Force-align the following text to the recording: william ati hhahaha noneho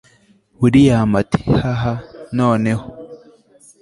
william 0.61 1.09
ati 1.21 1.39
hhahaha 1.53 1.93
noneho 2.37 2.85